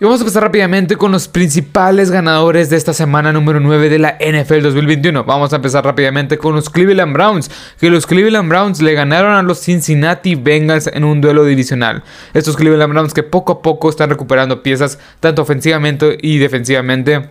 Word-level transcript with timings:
Y 0.00 0.04
vamos 0.04 0.20
a 0.20 0.22
empezar 0.22 0.44
rápidamente 0.44 0.96
con 0.96 1.12
los 1.12 1.28
principales 1.28 2.10
ganadores 2.10 2.70
de 2.70 2.78
esta 2.78 2.94
semana 2.94 3.34
número 3.34 3.60
9 3.60 3.90
de 3.90 3.98
la 3.98 4.16
NFL 4.18 4.62
2021. 4.62 5.24
Vamos 5.24 5.52
a 5.52 5.56
empezar 5.56 5.84
rápidamente 5.84 6.38
con 6.38 6.54
los 6.54 6.70
Cleveland 6.70 7.12
Browns, 7.12 7.50
que 7.78 7.90
los 7.90 8.06
Cleveland 8.06 8.48
Browns 8.48 8.80
le 8.80 8.94
ganaron 8.94 9.34
a 9.34 9.42
los 9.42 9.60
Cincinnati 9.60 10.36
Bengals 10.36 10.86
en 10.86 11.04
un 11.04 11.20
duelo 11.20 11.44
divisional. 11.44 12.02
Estos 12.32 12.56
Cleveland 12.56 12.94
Browns 12.94 13.12
que 13.12 13.22
poco 13.22 13.52
a 13.52 13.60
poco 13.60 13.90
están 13.90 14.08
recuperando 14.08 14.62
piezas 14.62 14.98
tanto 15.20 15.42
ofensivamente 15.42 16.16
y 16.22 16.38
defensivamente 16.38 17.28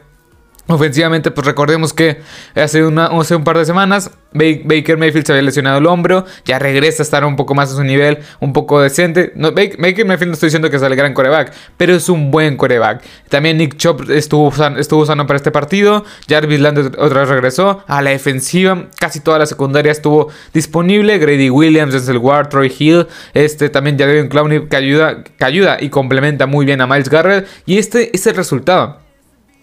Ofensivamente, 0.69 1.31
pues 1.31 1.47
recordemos 1.47 1.93
que 1.93 2.21
hace, 2.53 2.85
un 2.85 3.43
par 3.43 3.57
de 3.57 3.65
semanas 3.65 4.11
Baker 4.31 4.97
Mayfield 4.97 5.25
se 5.25 5.31
había 5.31 5.41
lesionado 5.41 5.79
el 5.79 5.87
hombro, 5.87 6.25
ya 6.45 6.59
regresa 6.59 7.01
a 7.01 7.05
estar 7.05 7.25
un 7.25 7.35
poco 7.35 7.55
más 7.55 7.71
a 7.71 7.75
su 7.75 7.83
nivel, 7.83 8.19
un 8.39 8.53
poco 8.53 8.79
decente. 8.79 9.33
Baker 9.35 9.79
Mayfield 9.79 10.27
no 10.27 10.33
estoy 10.33 10.47
diciendo 10.47 10.69
que 10.69 10.77
sea 10.77 10.87
el 10.87 10.95
gran 10.95 11.15
coreback, 11.15 11.53
pero 11.75 11.95
es 11.95 12.07
un 12.07 12.29
buen 12.29 12.55
coreback. 12.55 13.01
También 13.29 13.57
Nick 13.57 13.77
Chop 13.77 14.11
estuvo, 14.11 14.53
estuvo 14.77 15.01
usando 15.01 15.25
para 15.25 15.37
este 15.37 15.49
partido, 15.49 16.05
Jarvis 16.27 16.59
Land 16.59 16.97
otra 16.99 17.21
vez 17.21 17.29
regresó 17.29 17.83
a 17.87 18.03
la 18.03 18.11
defensiva, 18.11 18.89
casi 18.99 19.21
toda 19.21 19.39
la 19.39 19.47
secundaria 19.47 19.91
estuvo 19.91 20.29
disponible. 20.53 21.17
Grady 21.17 21.49
Williams, 21.49 21.93
Denzel 21.93 22.19
Ward, 22.19 22.49
Troy 22.49 22.71
Hill, 22.77 23.07
este 23.33 23.69
también 23.69 23.97
Jadavion 23.97 24.27
Clowney 24.27 24.67
que 24.67 24.75
ayuda, 24.75 25.23
que 25.23 25.45
ayuda 25.45 25.77
y 25.81 25.89
complementa 25.89 26.45
muy 26.45 26.67
bien 26.67 26.79
a 26.81 26.85
Miles 26.85 27.09
Garrett. 27.09 27.47
Y 27.65 27.79
este 27.79 28.15
es 28.15 28.27
el 28.27 28.35
resultado. 28.35 29.08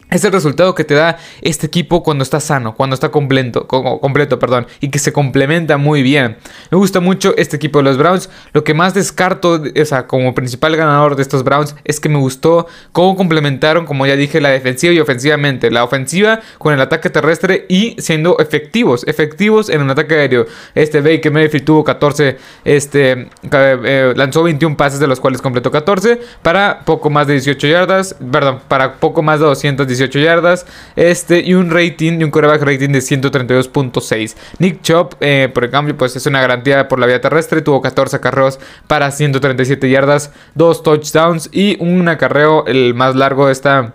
Es 0.09 0.25
el 0.25 0.31
resultado 0.31 0.73
que 0.77 0.85
te 0.85 0.95
da 0.95 1.19
este 1.43 1.67
equipo 1.67 2.05
cuando 2.05 2.23
está 2.23 2.39
sano, 2.39 2.77
cuando 2.77 2.95
está 2.95 3.09
completo, 3.09 3.67
completo, 3.67 4.39
perdón, 4.39 4.69
y 4.81 4.89
que 4.89 5.01
se 5.01 5.13
complementa 5.13 5.79
muy 5.79 6.03
bien. 6.03 6.37
Me 6.71 6.79
gusta 6.79 7.01
mucho 7.01 7.35
este 7.37 7.57
equipo 7.57 7.81
de 7.81 7.85
los 7.87 7.99
Browns. 7.99 8.31
Lo 8.53 8.63
que 8.63 8.73
más 8.73 8.95
descarto, 8.95 9.61
o 9.61 9.85
sea, 9.85 10.07
como 10.07 10.33
principal 10.33 10.77
ganador 10.77 11.17
de 11.17 11.23
estos 11.23 11.43
Browns, 11.43 11.75
es 11.83 11.99
que 11.99 12.09
me 12.09 12.19
gustó 12.19 12.69
cómo 12.93 13.17
complementaron, 13.17 13.85
como 13.85 14.07
ya 14.07 14.15
dije, 14.15 14.41
la 14.41 14.51
defensiva 14.51 14.93
y 14.93 15.01
ofensivamente. 15.01 15.73
La 15.73 15.83
ofensiva 15.83 16.41
con 16.59 16.73
el 16.73 16.81
ataque 16.81 17.11
terrestre 17.11 17.67
y 17.69 17.97
siendo 17.99 18.39
efectivos, 18.39 19.03
efectivos 19.09 19.69
en 19.69 19.81
el 19.83 19.91
ataque 19.91 20.15
aéreo. 20.15 20.47
Este 20.77 21.01
Baker 21.01 21.33
Mayfield 21.33 21.65
tuvo 21.65 21.83
14, 21.83 22.37
este, 22.65 23.29
eh, 23.51 24.13
lanzó 24.15 24.45
21 24.45 24.77
pases, 24.77 25.01
de 25.01 25.09
los 25.09 25.19
cuales 25.19 25.43
completó 25.43 25.73
14, 25.73 26.21
para 26.43 26.85
poco 26.85 27.11
más 27.11 27.27
de 27.27 27.33
18 27.33 27.67
yardas, 27.67 28.15
perdón, 28.31 28.61
para 28.69 28.95
poco 28.95 29.21
más 29.21 29.41
de 29.41 29.47
218 29.47 29.96
18 29.99 30.19
yardas. 30.19 30.67
Este, 30.97 31.41
y 31.41 31.55
un 31.55 31.71
rating, 31.71 32.21
y 32.21 32.25
un 32.25 32.31
coreback 32.31 32.63
rating 32.63 32.91
de 32.91 33.01
132.6. 33.01 34.37
Nick 34.59 34.83
Chop, 34.83 35.15
eh, 35.21 35.51
por 35.53 35.65
el 35.65 35.71
cambio, 35.71 35.97
pues 35.97 36.17
es 36.17 36.27
una 36.27 36.41
garantía 36.41 36.89
por 36.89 36.99
la 36.99 37.07
vía 37.07 37.21
terrestre. 37.21 37.63
Tuvo 37.63 37.81
14 37.81 38.17
acarreos 38.17 38.59
para 38.87 39.11
137 39.11 39.89
yardas, 39.91 40.33
2 40.55 40.83
touchdowns 40.83 41.49
y 41.53 41.77
un 41.81 42.09
acarreo, 42.09 42.67
el 42.67 42.95
más 42.95 43.17
largo 43.17 43.47
de 43.47 43.53
esta 43.53 43.95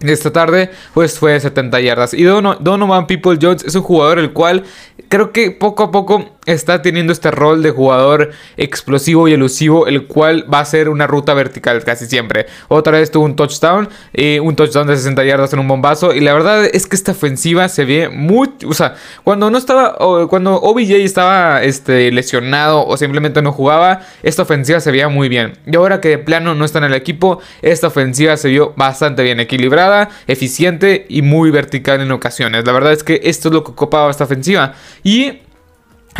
esta 0.00 0.30
tarde, 0.30 0.70
pues 0.94 1.18
fue 1.18 1.38
70 1.40 1.80
yardas. 1.80 2.14
Y 2.14 2.24
Donovan 2.24 3.06
People 3.06 3.38
Jones 3.40 3.64
es 3.64 3.74
un 3.74 3.82
jugador 3.82 4.18
el 4.18 4.32
cual 4.32 4.64
creo 5.08 5.32
que 5.32 5.50
poco 5.50 5.84
a 5.84 5.90
poco 5.90 6.35
está 6.46 6.82
teniendo 6.82 7.12
este 7.12 7.30
rol 7.30 7.62
de 7.62 7.70
jugador 7.70 8.30
explosivo 8.56 9.28
y 9.28 9.32
elusivo, 9.32 9.86
el 9.86 10.06
cual 10.06 10.46
va 10.52 10.60
a 10.60 10.64
ser 10.64 10.88
una 10.88 11.06
ruta 11.06 11.34
vertical 11.34 11.84
casi 11.84 12.06
siempre. 12.06 12.46
Otra 12.68 12.98
vez 12.98 13.10
tuvo 13.10 13.24
un 13.24 13.36
touchdown, 13.36 13.88
y 14.12 14.38
un 14.38 14.56
touchdown 14.56 14.86
de 14.86 14.96
60 14.96 15.24
yardas 15.24 15.52
en 15.52 15.58
un 15.58 15.68
bombazo. 15.68 16.14
Y 16.14 16.20
la 16.20 16.32
verdad 16.32 16.64
es 16.64 16.86
que 16.86 16.96
esta 16.96 17.12
ofensiva 17.12 17.68
se 17.68 17.84
ve 17.84 18.08
muy. 18.08 18.48
O 18.66 18.74
sea, 18.74 18.94
cuando 19.24 19.50
no 19.50 19.58
estaba. 19.58 19.96
Cuando 20.28 20.56
OBJ 20.56 20.92
estaba 20.92 21.62
este, 21.62 22.10
lesionado 22.12 22.86
o 22.86 22.96
simplemente 22.96 23.42
no 23.42 23.52
jugaba, 23.52 24.00
esta 24.22 24.42
ofensiva 24.42 24.80
se 24.80 24.90
veía 24.90 25.08
muy 25.08 25.28
bien. 25.28 25.58
Y 25.66 25.76
ahora 25.76 26.00
que 26.00 26.08
de 26.08 26.18
plano 26.18 26.54
no 26.54 26.64
está 26.64 26.78
en 26.78 26.84
el 26.84 26.94
equipo, 26.94 27.40
esta 27.62 27.88
ofensiva 27.88 28.36
se 28.36 28.48
vio 28.48 28.72
bastante 28.76 29.22
bien 29.22 29.40
equilibrada, 29.40 30.10
eficiente 30.26 31.06
y 31.08 31.22
muy 31.22 31.50
vertical 31.50 32.00
en 32.00 32.12
ocasiones. 32.12 32.64
La 32.64 32.72
verdad 32.72 32.92
es 32.92 33.02
que 33.02 33.20
esto 33.24 33.48
es 33.48 33.54
lo 33.54 33.64
que 33.64 33.72
ocupaba 33.72 34.10
esta 34.10 34.24
ofensiva. 34.24 34.74
Y 35.02 35.40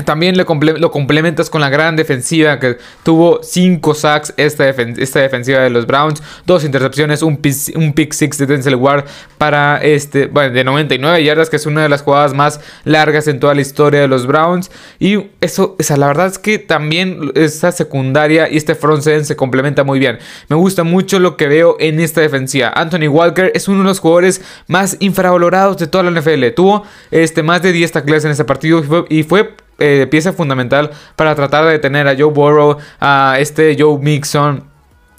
también 0.04 0.36
lo 0.36 0.44
complementas 0.90 1.50
con 1.50 1.60
la 1.60 1.68
gran 1.68 1.96
defensiva 1.96 2.58
que 2.58 2.78
tuvo 3.02 3.42
5 3.42 3.94
sacks 3.94 4.34
esta, 4.36 4.68
esta, 4.68 5.20
defensiva 5.20 5.60
de 5.60 5.70
los 5.70 5.86
Browns, 5.86 6.22
dos 6.44 6.64
intercepciones, 6.64 7.22
un, 7.22 7.40
un 7.74 7.92
pick 7.92 8.12
six 8.12 8.38
de 8.38 8.46
Denzel 8.46 8.74
Ward 8.76 9.04
para 9.38 9.78
este, 9.78 10.26
bueno, 10.26 10.52
de 10.52 10.64
99 10.64 11.22
yardas, 11.24 11.50
que 11.50 11.56
es 11.56 11.66
una 11.66 11.82
de 11.82 11.88
las 11.88 12.02
jugadas 12.02 12.34
más 12.34 12.60
largas 12.84 13.28
en 13.28 13.40
toda 13.40 13.54
la 13.54 13.60
historia 13.60 14.00
de 14.00 14.08
los 14.08 14.26
Browns. 14.26 14.70
Y 14.98 15.26
eso, 15.40 15.76
esa, 15.78 15.96
la 15.96 16.08
verdad 16.08 16.26
es 16.26 16.38
que 16.38 16.58
también 16.58 17.32
esta 17.34 17.72
secundaria 17.72 18.48
y 18.50 18.56
este 18.56 18.74
front 18.74 19.02
se 19.02 19.36
complementa 19.36 19.84
muy 19.84 19.98
bien. 19.98 20.18
Me 20.48 20.56
gusta 20.56 20.84
mucho 20.84 21.18
lo 21.18 21.36
que 21.36 21.46
veo 21.48 21.76
en 21.80 22.00
esta 22.00 22.20
defensiva. 22.20 22.72
Anthony 22.74 23.08
Walker 23.08 23.52
es 23.54 23.68
uno 23.68 23.80
de 23.80 23.84
los 23.84 24.00
jugadores 24.00 24.40
más 24.66 24.96
infravalorados 25.00 25.78
de 25.78 25.86
toda 25.86 26.04
la 26.04 26.20
NFL. 26.20 26.48
Tuvo 26.54 26.84
este, 27.10 27.42
más 27.42 27.62
de 27.62 27.72
10 27.72 27.92
tackles 27.92 28.24
en 28.24 28.30
este 28.30 28.44
partido 28.44 28.82
y 29.08 29.22
fue 29.22 29.54
eh, 29.78 30.06
pieza 30.10 30.32
fundamental 30.32 30.90
para 31.16 31.34
tratar 31.34 31.64
de 31.66 31.72
detener 31.72 32.08
a 32.08 32.14
Joe 32.16 32.32
Burrow, 32.32 32.78
a 33.00 33.36
este 33.38 33.76
Joe 33.78 33.98
Mixon. 33.98 34.76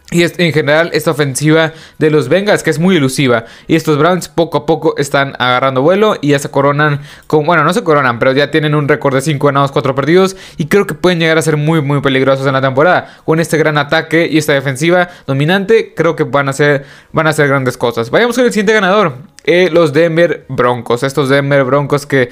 Y 0.10 0.24
en 0.24 0.54
general 0.54 0.90
esta 0.94 1.12
ofensiva 1.12 1.74
de 1.98 2.10
los 2.10 2.30
Bengals 2.30 2.64
que 2.64 2.70
es 2.70 2.80
muy 2.80 2.96
elusiva. 2.96 3.44
Y 3.68 3.76
estos 3.76 3.98
Browns 3.98 4.30
poco 4.30 4.60
a 4.60 4.66
poco 4.66 4.96
están 4.98 5.36
agarrando 5.38 5.82
vuelo 5.82 6.16
y 6.22 6.30
ya 6.30 6.40
se 6.40 6.50
coronan 6.50 7.02
con... 7.28 7.46
Bueno, 7.46 7.66
no 7.66 7.74
se 7.74 7.84
coronan, 7.84 8.18
pero 8.18 8.32
ya 8.32 8.50
tienen 8.50 8.74
un 8.74 8.88
récord 8.88 9.16
de 9.16 9.22
5 9.22 9.46
ganados, 9.48 9.74
4 9.74 9.96
perdidos. 9.96 10.38
Y 10.56 10.68
creo 10.68 10.88
que 10.88 10.94
pueden 10.94 11.20
llegar 11.20 11.38
a 11.38 11.42
ser 11.42 11.58
muy, 11.58 11.82
muy 11.82 12.00
peligrosos 12.00 12.48
en 12.48 12.54
la 12.54 12.62
temporada. 12.62 13.18
Con 13.26 13.42
este 13.42 13.58
gran 13.58 13.78
ataque 13.78 14.30
y 14.32 14.38
esta 14.38 14.54
defensiva 14.54 15.10
dominante, 15.26 15.94
creo 15.94 16.16
que 16.16 16.24
van 16.24 16.48
a 16.48 16.54
ser, 16.54 16.86
van 17.12 17.28
a 17.28 17.32
hacer 17.32 17.50
grandes 17.50 17.76
cosas. 17.76 18.10
Vayamos 18.10 18.38
con 18.38 18.46
el 18.46 18.54
siguiente 18.54 18.72
ganador. 18.72 19.14
Eh, 19.44 19.70
los 19.74 19.92
Denver 19.92 20.46
Broncos. 20.48 21.04
Estos 21.04 21.28
Denver 21.28 21.66
Broncos 21.66 22.06
que... 22.06 22.30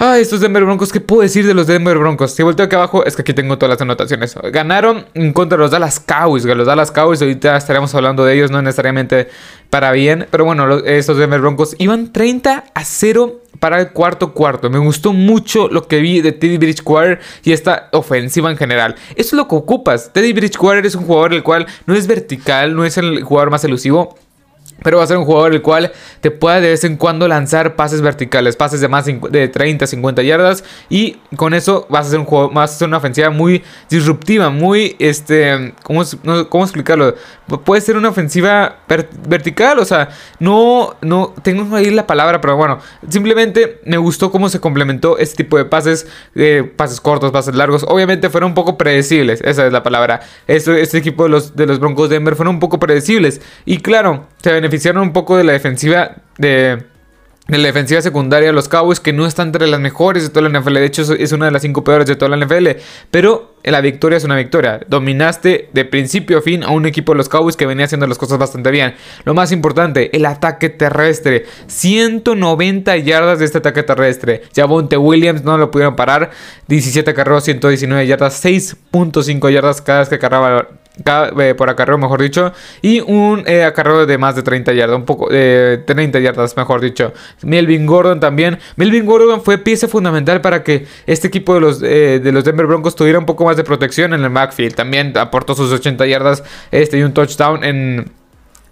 Ah, 0.00 0.16
estos 0.16 0.38
Denver 0.38 0.64
Broncos, 0.64 0.92
¿qué 0.92 1.00
puedo 1.00 1.22
decir 1.22 1.44
de 1.44 1.54
los 1.54 1.66
Denver 1.66 1.98
Broncos? 1.98 2.30
Si 2.30 2.44
volteo 2.44 2.66
aquí 2.66 2.76
abajo, 2.76 3.04
es 3.04 3.16
que 3.16 3.22
aquí 3.22 3.34
tengo 3.34 3.58
todas 3.58 3.70
las 3.70 3.80
anotaciones. 3.80 4.32
Ganaron 4.52 5.06
contra 5.32 5.58
los 5.58 5.72
Dallas 5.72 5.98
Cowboys. 5.98 6.44
Los 6.44 6.68
Dallas 6.68 6.92
Cowboys, 6.92 7.20
ahorita 7.20 7.56
estaremos 7.56 7.92
hablando 7.96 8.24
de 8.24 8.32
ellos, 8.32 8.52
no 8.52 8.62
necesariamente 8.62 9.26
para 9.70 9.90
bien. 9.90 10.28
Pero 10.30 10.44
bueno, 10.44 10.72
estos 10.84 11.18
Denver 11.18 11.40
Broncos 11.40 11.74
iban 11.78 12.12
30 12.12 12.66
a 12.72 12.84
0 12.84 13.40
para 13.58 13.80
el 13.80 13.88
cuarto 13.88 14.34
cuarto. 14.34 14.70
Me 14.70 14.78
gustó 14.78 15.12
mucho 15.12 15.66
lo 15.66 15.88
que 15.88 15.98
vi 15.98 16.20
de 16.20 16.30
Teddy 16.30 16.58
Bridgewater 16.58 17.18
y 17.42 17.50
esta 17.50 17.88
ofensiva 17.90 18.52
en 18.52 18.56
general. 18.56 18.94
Eso 19.16 19.30
es 19.30 19.32
lo 19.32 19.48
que 19.48 19.56
ocupas. 19.56 20.12
Teddy 20.12 20.32
Bridgewater 20.32 20.86
es 20.86 20.94
un 20.94 21.06
jugador 21.06 21.34
el 21.34 21.42
cual 21.42 21.66
no 21.86 21.96
es 21.96 22.06
vertical, 22.06 22.76
no 22.76 22.84
es 22.84 22.98
el 22.98 23.24
jugador 23.24 23.50
más 23.50 23.64
elusivo 23.64 24.16
pero 24.82 24.98
va 24.98 25.04
a 25.04 25.06
ser 25.06 25.16
un 25.16 25.24
jugador 25.24 25.52
el 25.52 25.62
cual 25.62 25.92
te 26.20 26.30
pueda 26.30 26.60
de 26.60 26.70
vez 26.70 26.84
en 26.84 26.96
cuando 26.96 27.26
lanzar 27.26 27.76
pases 27.76 28.00
verticales, 28.00 28.56
pases 28.56 28.80
de 28.80 28.88
más 28.88 29.06
de 29.06 29.48
30, 29.48 29.86
50 29.86 30.22
yardas. 30.22 30.64
Y 30.88 31.16
con 31.36 31.54
eso 31.54 31.86
vas 31.88 32.06
a 32.06 32.08
hacer 32.08 32.20
un 32.20 32.26
juego, 32.26 32.50
vas 32.50 32.72
a 32.72 32.74
hacer 32.74 32.88
una 32.88 32.98
ofensiva 32.98 33.30
muy 33.30 33.62
disruptiva, 33.90 34.50
muy 34.50 34.96
este. 34.98 35.74
¿Cómo, 35.82 36.02
cómo 36.48 36.64
explicarlo? 36.64 37.14
Puede 37.64 37.80
ser 37.80 37.96
una 37.96 38.10
ofensiva 38.10 38.78
vertical. 39.28 39.78
O 39.78 39.84
sea, 39.84 40.10
no. 40.38 40.96
No. 41.02 41.34
Tengo 41.42 41.74
ahí 41.74 41.90
la 41.90 42.06
palabra, 42.06 42.40
pero 42.40 42.56
bueno. 42.56 42.78
Simplemente 43.08 43.80
me 43.84 43.96
gustó 43.96 44.30
cómo 44.30 44.48
se 44.48 44.60
complementó 44.60 45.18
este 45.18 45.44
tipo 45.44 45.56
de 45.56 45.64
pases. 45.64 46.06
Pases 46.76 47.00
cortos, 47.00 47.32
pases 47.32 47.54
largos. 47.54 47.84
Obviamente 47.88 48.30
fueron 48.30 48.50
un 48.50 48.54
poco 48.54 48.78
predecibles. 48.78 49.40
Esa 49.42 49.66
es 49.66 49.72
la 49.72 49.82
palabra. 49.82 50.20
Este, 50.46 50.80
este 50.80 50.98
equipo 50.98 51.24
de 51.24 51.30
los, 51.30 51.56
de 51.56 51.66
los 51.66 51.80
Broncos 51.80 52.08
de 52.08 52.16
Denver 52.16 52.36
fueron 52.36 52.56
un 52.56 52.60
poco 52.60 52.78
predecibles. 52.78 53.40
Y 53.64 53.78
claro, 53.78 54.26
se 54.40 54.52
beneficiaron 54.68 55.02
un 55.02 55.12
poco 55.12 55.36
de 55.36 55.44
la 55.44 55.52
defensiva 55.52 56.16
de, 56.36 56.84
la 57.48 57.58
defensiva 57.58 58.02
secundaria 58.02 58.48
de 58.48 58.52
los 58.52 58.68
Cowboys, 58.68 59.00
que 59.00 59.14
no 59.14 59.26
está 59.26 59.42
entre 59.42 59.66
las 59.66 59.80
mejores 59.80 60.22
de 60.22 60.28
toda 60.28 60.46
la 60.46 60.60
NFL. 60.60 60.74
De 60.74 60.84
hecho, 60.84 61.14
es 61.14 61.32
una 61.32 61.46
de 61.46 61.50
las 61.50 61.62
cinco 61.62 61.82
peores 61.82 62.06
de 62.06 62.14
toda 62.14 62.36
la 62.36 62.44
NFL. 62.44 62.68
Pero 63.10 63.54
la 63.64 63.80
victoria 63.80 64.18
es 64.18 64.24
una 64.24 64.36
victoria. 64.36 64.80
Dominaste 64.86 65.70
de 65.72 65.84
principio 65.86 66.38
a 66.38 66.42
fin 66.42 66.62
a 66.62 66.70
un 66.72 66.84
equipo 66.84 67.12
de 67.12 67.16
los 67.16 67.30
Cowboys 67.30 67.56
que 67.56 67.64
venía 67.64 67.86
haciendo 67.86 68.06
las 68.06 68.18
cosas 68.18 68.38
bastante 68.38 68.70
bien. 68.70 68.94
Lo 69.24 69.32
más 69.32 69.50
importante, 69.50 70.14
el 70.14 70.26
ataque 70.26 70.68
terrestre. 70.68 71.46
190 71.68 72.96
yardas 72.98 73.38
de 73.38 73.46
este 73.46 73.58
ataque 73.58 73.82
terrestre. 73.82 74.42
Javonte 74.54 74.98
Williams 74.98 75.42
no 75.42 75.56
lo 75.56 75.70
pudieron 75.70 75.96
parar. 75.96 76.30
17 76.66 77.14
carreros, 77.14 77.44
119 77.44 78.06
yardas, 78.06 78.44
6.5 78.44 79.50
yardas 79.50 79.80
cada 79.80 80.00
vez 80.00 80.10
que 80.10 80.18
cargaba 80.18 80.58
eh, 80.60 80.66
por 81.56 81.70
acarreo, 81.70 81.98
mejor 81.98 82.20
dicho, 82.20 82.52
y 82.82 83.00
un 83.00 83.44
eh, 83.46 83.64
acarreo 83.64 84.06
de 84.06 84.18
más 84.18 84.36
de 84.36 84.42
30 84.42 84.72
yardas, 84.72 84.96
un 84.96 85.04
poco 85.04 85.28
de 85.28 85.82
30 85.86 86.18
yardas, 86.20 86.56
mejor 86.56 86.80
dicho. 86.80 87.12
Melvin 87.42 87.86
Gordon 87.86 88.20
también. 88.20 88.58
Melvin 88.76 89.06
Gordon 89.06 89.42
fue 89.42 89.58
pieza 89.58 89.88
fundamental 89.88 90.40
para 90.40 90.62
que 90.62 90.86
este 91.06 91.28
equipo 91.28 91.54
de 91.54 91.60
los, 91.60 91.82
eh, 91.82 92.20
de 92.22 92.32
los 92.32 92.44
Denver 92.44 92.66
Broncos 92.66 92.94
tuviera 92.94 93.18
un 93.18 93.26
poco 93.26 93.44
más 93.44 93.56
de 93.56 93.64
protección 93.64 94.14
en 94.14 94.22
el 94.22 94.30
backfield. 94.30 94.74
También 94.74 95.16
aportó 95.16 95.54
sus 95.54 95.72
80 95.72 96.06
yardas 96.06 96.42
este, 96.70 96.98
y 96.98 97.02
un 97.02 97.12
touchdown 97.12 97.64
en, 97.64 98.10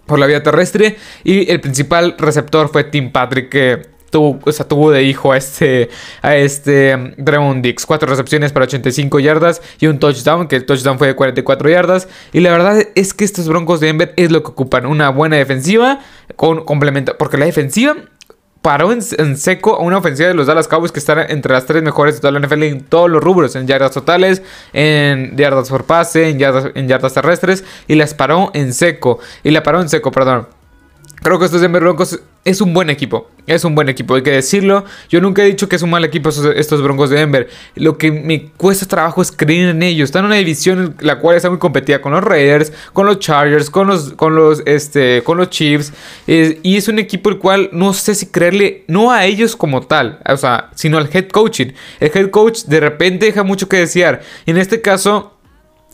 por 0.05 0.19
la 0.19 0.27
vía 0.27 0.43
terrestre. 0.43 0.97
Y 1.23 1.51
el 1.51 1.59
principal 1.59 2.15
receptor 2.17 2.69
fue 2.69 2.83
Tim 2.83 3.11
Patrick, 3.11 3.49
que 3.49 3.96
tuvo, 4.09 4.39
o 4.43 4.51
sea, 4.51 4.67
tuvo 4.67 4.91
de 4.91 5.03
hijo 5.03 5.31
a 5.31 5.37
este, 5.37 5.89
a 6.21 6.35
este 6.35 7.13
Draymond 7.17 7.63
Dix. 7.63 7.85
Cuatro 7.85 8.09
recepciones 8.09 8.51
para 8.51 8.65
85 8.65 9.19
yardas 9.19 9.61
y 9.79 9.87
un 9.87 9.99
touchdown, 9.99 10.47
que 10.47 10.55
el 10.55 10.65
touchdown 10.65 10.97
fue 10.97 11.07
de 11.07 11.15
44 11.15 11.69
yardas. 11.69 12.07
Y 12.33 12.39
la 12.39 12.51
verdad 12.51 12.83
es 12.95 13.13
que 13.13 13.25
estos 13.25 13.47
Broncos 13.47 13.79
de 13.79 13.87
Denver 13.87 14.13
es 14.15 14.31
lo 14.31 14.43
que 14.43 14.49
ocupan, 14.49 14.85
una 14.85 15.09
buena 15.09 15.37
defensiva 15.37 15.99
con 16.35 16.65
complemento, 16.65 17.17
porque 17.17 17.37
la 17.37 17.45
defensiva 17.45 17.95
paró 18.61 18.91
en, 18.91 19.37
seco 19.37 19.75
a 19.75 19.79
una 19.79 19.97
ofensiva 19.97 20.27
de 20.27 20.33
los 20.33 20.47
Dallas 20.47 20.67
Cowboys 20.67 20.91
que 20.91 20.99
están 20.99 21.19
entre 21.29 21.53
las 21.53 21.65
tres 21.65 21.83
mejores 21.83 22.15
de 22.15 22.21
toda 22.21 22.37
la 22.37 22.45
NFL 22.45 22.63
en 22.63 22.83
todos 22.83 23.09
los 23.09 23.23
rubros, 23.23 23.55
en 23.55 23.65
yardas 23.65 23.91
totales, 23.91 24.41
en 24.73 25.37
yardas 25.37 25.69
por 25.69 25.85
pase, 25.85 26.27
en 26.29 26.37
yardas, 26.37 26.71
en 26.75 26.87
yardas 26.87 27.13
terrestres, 27.13 27.63
y 27.87 27.95
las 27.95 28.13
paró 28.13 28.51
en 28.53 28.73
seco. 28.73 29.19
Y 29.43 29.51
la 29.51 29.63
paró 29.63 29.79
en 29.79 29.87
seco, 29.87 30.11
perdón. 30.11 30.47
Creo 31.21 31.39
que 31.39 31.45
estos 31.45 31.61
Denver 31.61 31.81
Broncos 31.81 32.19
es 32.45 32.61
un 32.61 32.73
buen 32.73 32.89
equipo. 32.89 33.29
Es 33.47 33.63
un 33.63 33.75
buen 33.75 33.89
equipo, 33.89 34.15
hay 34.15 34.23
que 34.23 34.31
decirlo. 34.31 34.85
Yo 35.09 35.19
nunca 35.19 35.41
he 35.41 35.45
dicho 35.45 35.67
que 35.67 35.75
es 35.75 35.81
un 35.81 35.89
mal 35.89 36.03
equipo 36.05 36.29
estos, 36.29 36.81
Broncos 36.81 37.09
de 37.09 37.17
Denver. 37.17 37.49
Lo 37.75 37.97
que 37.97 38.11
me 38.11 38.49
cuesta 38.51 38.85
trabajo 38.85 39.21
es 39.21 39.31
creer 39.31 39.69
en 39.69 39.83
ellos. 39.83 40.05
Están 40.05 40.21
en 40.21 40.27
una 40.27 40.35
división 40.35 40.95
la 40.99 41.19
cual 41.19 41.37
está 41.37 41.49
muy 41.49 41.59
competida 41.59 42.01
con 42.01 42.11
los 42.11 42.23
Raiders, 42.23 42.71
con 42.93 43.05
los 43.05 43.19
Chargers, 43.19 43.69
con 43.69 43.87
los, 43.87 44.13
con 44.13 44.35
los, 44.35 44.63
este, 44.65 45.23
con 45.23 45.37
los 45.37 45.49
Chiefs. 45.49 45.93
y 46.27 46.77
es 46.77 46.87
un 46.87 46.99
equipo 46.99 47.29
el 47.29 47.37
cual 47.37 47.69
no 47.71 47.93
sé 47.93 48.15
si 48.15 48.27
creerle, 48.27 48.83
no 48.87 49.11
a 49.11 49.25
ellos 49.25 49.55
como 49.55 49.81
tal, 49.81 50.19
o 50.27 50.37
sea, 50.37 50.69
sino 50.75 50.97
al 50.97 51.09
head 51.11 51.29
coaching. 51.29 51.73
El 51.99 52.11
head 52.13 52.29
coach 52.29 52.63
de 52.65 52.79
repente 52.79 53.25
deja 53.25 53.43
mucho 53.43 53.67
que 53.67 53.77
desear. 53.77 54.21
En 54.45 54.57
este 54.57 54.81
caso 54.81 55.36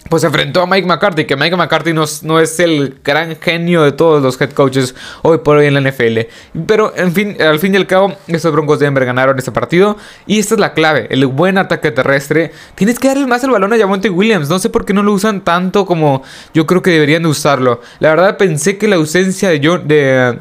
pues 0.10 0.22
se 0.22 0.28
enfrentó 0.28 0.62
a 0.62 0.68
Mike 0.68 0.88
McCarthy, 0.88 1.26
que 1.26 1.36
Mike 1.36 1.56
McCarthy 1.56 1.94
no, 1.94 2.40
es 2.40 2.60
el 2.60 3.00
gran 3.04 3.36
genio 3.38 3.84
de 3.84 3.92
todos 3.94 4.22
los 4.22 4.40
head 4.40 4.52
coaches 4.52 4.96
hoy 5.22 5.40
por 5.40 5.58
hoy 5.58 5.68
en 5.68 5.74
la 5.74 5.82
NFL. 5.82 6.20
Pero 6.68 6.94
en 6.96 7.14
fin, 7.14 7.42
al 7.42 7.60
fin 7.60 7.74
y 7.74 7.78
al 7.78 7.88
cabo, 7.88 8.14
estos 8.28 8.52
Broncos 8.52 8.80
de 8.80 8.86
Denver 8.86 9.06
ganaron 9.06 9.38
este 9.38 9.52
partido. 9.52 9.98
Y 10.28 10.40
esta 10.40 10.56
es 10.56 10.60
la 10.60 10.74
clave, 10.74 11.08
el 11.10 11.26
buen 11.28 11.58
ataque 11.58 11.92
terrestre. 11.92 12.52
Tienes 12.76 13.00
que 13.00 13.08
darle 13.08 13.28
más 13.28 13.44
el 13.44 13.52
balón 13.52 13.74
a 13.74 13.78
Javonte 13.78 14.10
Williams. 14.10 14.50
No 14.50 14.60
sé 14.60 14.70
por 14.70 14.86
qué 14.86 14.94
no 14.94 15.04
lo 15.04 15.14
usan 15.14 15.42
tanto 15.42 15.86
como 15.86 16.24
yo 16.54 16.68
creo 16.68 16.82
que 16.82 16.92
deberían 16.92 17.24
de 17.24 17.30
usarlo. 17.30 17.82
La 18.00 18.10
verdad 18.10 18.38
pensé 18.38 18.78
que 18.78 18.88
la 18.88 18.98
ausencia 18.98 19.50
de, 19.50 19.62
John, 19.64 19.88
de 19.88 20.38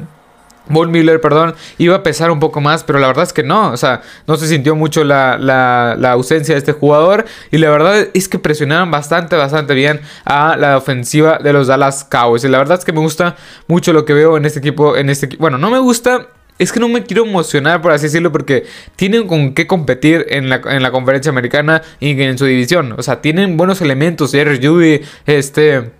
Von 0.67 0.91
Miller, 0.91 1.19
perdón, 1.19 1.55
iba 1.77 1.97
a 1.97 2.03
pesar 2.03 2.31
un 2.31 2.39
poco 2.39 2.61
más, 2.61 2.83
pero 2.83 2.99
la 2.99 3.07
verdad 3.07 3.23
es 3.23 3.33
que 3.33 3.43
no, 3.43 3.71
o 3.71 3.77
sea, 3.77 4.01
no 4.27 4.37
se 4.37 4.47
sintió 4.47 4.75
mucho 4.75 5.03
la, 5.03 5.37
la, 5.37 6.11
ausencia 6.11 6.55
de 6.55 6.59
este 6.59 6.71
jugador 6.71 7.25
y 7.51 7.57
la 7.57 7.69
verdad 7.69 8.07
es 8.13 8.27
que 8.29 8.39
presionaron 8.39 8.91
bastante, 8.91 9.35
bastante 9.35 9.73
bien 9.73 10.01
a 10.25 10.55
la 10.55 10.77
ofensiva 10.77 11.39
de 11.39 11.53
los 11.53 11.67
Dallas 11.67 12.03
Cowboys 12.03 12.43
y 12.43 12.49
la 12.49 12.59
verdad 12.59 12.79
es 12.79 12.85
que 12.85 12.93
me 12.93 12.99
gusta 12.99 13.35
mucho 13.67 13.93
lo 13.93 14.05
que 14.05 14.13
veo 14.13 14.37
en 14.37 14.45
este 14.45 14.59
equipo, 14.59 14.95
en 14.95 15.09
este 15.09 15.29
bueno, 15.37 15.57
no 15.57 15.69
me 15.69 15.79
gusta 15.79 16.27
es 16.59 16.71
que 16.71 16.79
no 16.79 16.87
me 16.87 17.03
quiero 17.03 17.25
emocionar, 17.25 17.81
por 17.81 17.91
así 17.91 18.03
decirlo, 18.03 18.31
porque 18.31 18.65
tienen 18.95 19.27
con 19.27 19.53
qué 19.53 19.67
competir 19.67 20.25
en 20.29 20.49
la, 20.49 20.61
en 20.65 20.83
la 20.83 20.91
conferencia 20.91 21.31
americana 21.31 21.81
y 21.99 22.19
en 22.21 22.37
su 22.37 22.45
división. 22.45 22.93
O 22.97 23.01
sea, 23.01 23.21
tienen 23.21 23.57
buenos 23.57 23.81
elementos. 23.81 24.31
Jerry 24.31 24.65
Judy, 24.65 25.01
este. 25.25 25.91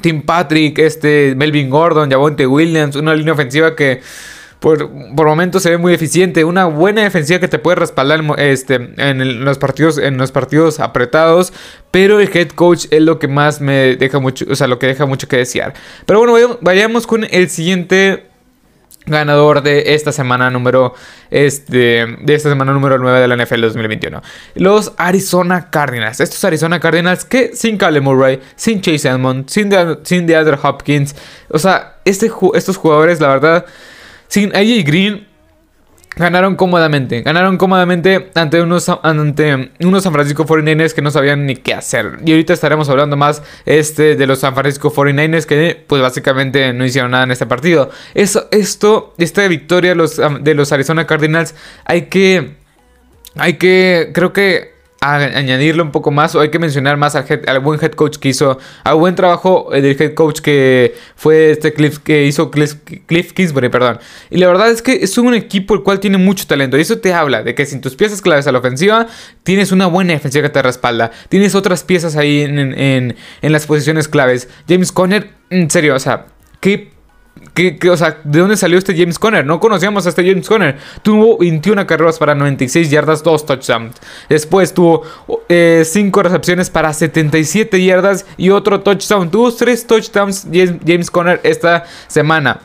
Tim 0.00 0.22
Patrick, 0.22 0.78
este, 0.78 1.34
Melvin 1.36 1.70
Gordon, 1.70 2.10
Javonte 2.10 2.46
Williams, 2.46 2.96
una 2.96 3.14
línea 3.14 3.32
ofensiva 3.32 3.74
que 3.74 4.00
por, 4.60 4.90
por 5.14 5.26
momentos 5.26 5.62
se 5.62 5.70
ve 5.70 5.78
muy 5.78 5.92
eficiente, 5.92 6.44
una 6.44 6.64
buena 6.64 7.02
defensiva 7.02 7.38
que 7.38 7.48
te 7.48 7.58
puede 7.58 7.76
respaldar 7.76 8.22
este, 8.38 8.90
en, 8.96 9.44
los 9.44 9.58
partidos, 9.58 9.98
en 9.98 10.16
los 10.16 10.32
partidos 10.32 10.80
apretados, 10.80 11.52
pero 11.90 12.20
el 12.20 12.30
head 12.34 12.48
coach 12.48 12.86
es 12.90 13.02
lo 13.02 13.18
que 13.18 13.28
más 13.28 13.60
me 13.60 13.96
deja 13.96 14.18
mucho, 14.18 14.46
o 14.50 14.56
sea, 14.56 14.66
lo 14.66 14.78
que 14.78 14.86
deja 14.86 15.06
mucho 15.06 15.28
que 15.28 15.36
desear. 15.36 15.74
Pero 16.06 16.20
bueno, 16.20 16.58
vayamos 16.62 17.06
con 17.06 17.24
el 17.30 17.50
siguiente 17.50 18.24
ganador 19.06 19.62
de 19.62 19.94
esta 19.94 20.12
semana 20.12 20.50
número 20.50 20.94
este 21.30 22.06
de 22.20 22.34
esta 22.34 22.48
semana 22.48 22.72
número 22.72 22.98
9 22.98 23.20
de 23.20 23.28
la 23.28 23.36
NFL 23.36 23.62
2021. 23.62 24.22
Los 24.54 24.92
Arizona 24.96 25.70
Cardinals. 25.70 26.20
Estos 26.20 26.44
Arizona 26.44 26.80
Cardinals 26.80 27.24
que 27.24 27.52
sin 27.54 27.78
Cale 27.78 28.00
Murray, 28.00 28.40
sin 28.56 28.80
Chase 28.80 29.08
Edmond, 29.08 29.48
sin, 29.48 29.68
de, 29.70 29.98
sin 30.02 30.26
DeAndre 30.26 30.58
Hopkins, 30.62 31.14
o 31.48 31.58
sea, 31.58 31.96
este, 32.04 32.30
estos 32.54 32.76
jugadores 32.76 33.20
la 33.20 33.28
verdad 33.28 33.66
sin 34.28 34.54
AJ 34.54 34.84
Green 34.84 35.35
Ganaron 36.18 36.56
cómodamente, 36.56 37.20
ganaron 37.20 37.58
cómodamente 37.58 38.30
ante 38.34 38.62
unos, 38.62 38.90
ante 39.02 39.70
unos 39.80 40.02
San 40.02 40.14
Francisco 40.14 40.46
49ers 40.46 40.94
que 40.94 41.02
no 41.02 41.10
sabían 41.10 41.44
ni 41.44 41.56
qué 41.56 41.74
hacer. 41.74 42.20
Y 42.24 42.30
ahorita 42.30 42.54
estaremos 42.54 42.88
hablando 42.88 43.18
más 43.18 43.42
este, 43.66 44.16
de 44.16 44.26
los 44.26 44.38
San 44.38 44.54
Francisco 44.54 44.90
49ers 44.90 45.44
que 45.44 45.84
pues 45.86 46.00
básicamente 46.00 46.72
no 46.72 46.86
hicieron 46.86 47.10
nada 47.10 47.24
en 47.24 47.32
este 47.32 47.44
partido. 47.44 47.90
Eso, 48.14 48.48
esto, 48.50 49.12
esta 49.18 49.46
victoria 49.46 49.94
los, 49.94 50.16
de 50.16 50.54
los 50.54 50.72
Arizona 50.72 51.06
Cardinals 51.06 51.54
hay 51.84 52.06
que, 52.06 52.54
hay 53.36 53.58
que, 53.58 54.10
creo 54.14 54.32
que 54.32 54.75
añadirle 55.14 55.82
un 55.82 55.90
poco 55.90 56.10
más 56.10 56.34
o 56.34 56.40
hay 56.40 56.50
que 56.50 56.58
mencionar 56.58 56.96
más 56.96 57.14
al, 57.14 57.60
buen 57.60 57.82
head 57.82 57.92
coach 57.92 58.18
que 58.18 58.28
hizo, 58.28 58.58
al 58.84 58.96
buen 58.96 59.14
trabajo 59.14 59.72
eh, 59.72 59.80
del 59.80 60.00
head 60.00 60.14
coach 60.14 60.40
que 60.40 60.94
fue 61.14 61.50
este 61.50 61.72
Cliff 61.72 61.98
que 61.98 62.24
hizo 62.24 62.50
Cliff, 62.50 62.74
Kingsbury, 63.32 63.68
perdón. 63.68 63.98
Y 64.30 64.38
la 64.38 64.46
verdad 64.48 64.70
es 64.70 64.82
que 64.82 64.94
es 65.02 65.16
un 65.18 65.34
equipo 65.34 65.74
el 65.74 65.82
cual 65.82 66.00
tiene 66.00 66.18
mucho 66.18 66.46
talento 66.46 66.76
y 66.76 66.80
eso 66.80 66.98
te 66.98 67.12
habla 67.12 67.42
de 67.42 67.54
que 67.54 67.66
sin 67.66 67.80
tus 67.80 67.96
piezas 67.96 68.20
claves 68.20 68.46
a 68.46 68.52
la 68.52 68.58
ofensiva 68.58 69.06
tienes 69.42 69.72
una 69.72 69.86
buena 69.86 70.12
defensiva 70.12 70.42
que 70.42 70.52
te 70.52 70.62
respalda, 70.62 71.10
tienes 71.28 71.54
otras 71.54 71.84
piezas 71.84 72.16
ahí 72.16 72.42
en, 72.42 72.58
en, 72.58 73.16
en 73.42 73.52
las 73.52 73.66
posiciones 73.66 74.08
claves. 74.08 74.48
James 74.68 74.92
Conner, 74.92 75.30
en 75.50 75.70
serio, 75.70 75.94
o 75.94 76.00
sea, 76.00 76.26
qué 76.60 76.95
¿Qué, 77.54 77.78
o 77.90 77.96
sea, 77.96 78.18
¿de 78.22 78.38
dónde 78.38 78.56
salió 78.56 78.76
este 78.76 78.94
James 78.94 79.18
Conner? 79.18 79.44
No 79.44 79.60
conocíamos 79.60 80.04
a 80.04 80.10
este 80.10 80.28
James 80.28 80.46
Conner. 80.46 80.76
Tuvo 81.02 81.38
21 81.38 81.86
carreras 81.86 82.18
para 82.18 82.34
96 82.34 82.90
yardas, 82.90 83.22
2 83.22 83.46
touchdowns. 83.46 83.96
Después 84.28 84.74
tuvo 84.74 85.04
5 85.26 85.40
eh, 85.48 86.22
recepciones 86.22 86.68
para 86.68 86.92
77 86.92 87.82
yardas 87.82 88.26
y 88.36 88.50
otro 88.50 88.80
touchdown. 88.80 89.30
Tuvo 89.30 89.52
3 89.52 89.86
touchdowns 89.86 90.46
James 90.52 91.10
Conner 91.10 91.40
esta 91.44 91.84
semana. 92.08 92.60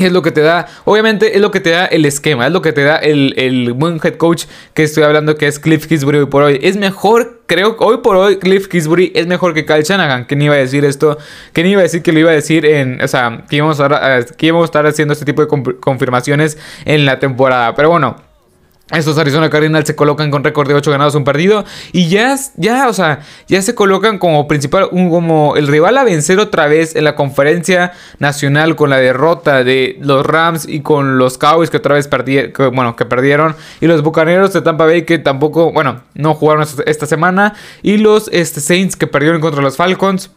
Es 0.00 0.12
lo 0.12 0.22
que 0.22 0.32
te 0.32 0.40
da, 0.40 0.66
obviamente 0.86 1.36
es 1.36 1.42
lo 1.42 1.50
que 1.50 1.60
te 1.60 1.70
da 1.70 1.84
el 1.84 2.06
esquema, 2.06 2.46
es 2.46 2.52
lo 2.52 2.62
que 2.62 2.72
te 2.72 2.84
da 2.84 2.96
el, 2.96 3.72
buen 3.74 4.00
head 4.02 4.14
coach 4.16 4.44
que 4.72 4.82
estoy 4.82 5.02
hablando 5.02 5.36
que 5.36 5.46
es 5.46 5.58
Cliff 5.58 5.86
Kingsbury 5.86 6.18
hoy 6.18 6.26
por 6.26 6.42
hoy. 6.42 6.58
Es 6.62 6.76
mejor, 6.76 7.42
creo 7.46 7.76
hoy 7.78 7.98
por 7.98 8.16
hoy 8.16 8.38
Cliff 8.38 8.66
Kingsbury 8.68 9.12
es 9.14 9.26
mejor 9.26 9.52
que 9.52 9.66
Kyle 9.66 9.82
Shanahan. 9.82 10.26
Ni 10.30 10.46
iba 10.46 10.54
a 10.54 10.58
decir 10.58 10.84
esto, 10.86 11.18
ni 11.54 11.70
iba 11.70 11.80
a 11.80 11.82
decir 11.82 12.02
que 12.02 12.12
lo 12.12 12.20
iba 12.20 12.30
a 12.30 12.34
decir 12.34 12.64
en, 12.64 13.02
o 13.02 13.08
sea, 13.08 13.44
que 13.48 13.56
íbamos 13.56 13.78
a, 13.80 14.24
que 14.24 14.46
íbamos 14.46 14.64
a 14.64 14.66
estar 14.66 14.86
haciendo 14.86 15.12
este 15.12 15.26
tipo 15.26 15.44
de 15.44 15.76
confirmaciones 15.80 16.56
en 16.86 17.04
la 17.04 17.18
temporada. 17.18 17.74
Pero 17.74 17.90
bueno. 17.90 18.29
Estos 18.92 19.18
Arizona 19.18 19.50
Cardinals 19.50 19.86
se 19.86 19.94
colocan 19.94 20.30
con 20.30 20.42
récord 20.42 20.68
de 20.68 20.74
8 20.74 20.90
ganados, 20.90 21.14
un 21.14 21.24
perdido. 21.24 21.64
Y 21.92 22.08
ya, 22.08 22.36
ya, 22.56 22.88
o 22.88 22.92
sea, 22.92 23.20
ya 23.46 23.62
se 23.62 23.74
colocan 23.74 24.18
como 24.18 24.48
principal, 24.48 24.90
como 24.90 25.56
el 25.56 25.68
rival 25.68 25.96
a 25.98 26.04
vencer 26.04 26.38
otra 26.40 26.66
vez 26.66 26.96
en 26.96 27.04
la 27.04 27.14
conferencia 27.14 27.92
nacional 28.18 28.76
con 28.76 28.90
la 28.90 28.98
derrota 28.98 29.62
de 29.62 29.96
los 30.00 30.26
Rams 30.26 30.66
y 30.68 30.80
con 30.80 31.18
los 31.18 31.38
Cowboys 31.38 31.70
que 31.70 31.76
otra 31.76 31.94
vez 31.94 32.08
perdieron, 32.08 32.52
bueno, 32.74 32.96
que 32.96 33.04
perdieron. 33.04 33.54
Y 33.80 33.86
los 33.86 34.02
Bucaneros 34.02 34.52
de 34.52 34.62
Tampa 34.62 34.86
Bay 34.86 35.02
que 35.04 35.18
tampoco, 35.18 35.72
bueno, 35.72 36.02
no 36.14 36.34
jugaron 36.34 36.66
esta, 36.86 37.06
semana. 37.06 37.54
Y 37.82 37.96
los 37.98 38.28
este, 38.32 38.60
Saints 38.60 38.96
que 38.96 39.06
perdieron 39.06 39.40
contra 39.40 39.62
los 39.62 39.76
Falcons. 39.76 40.30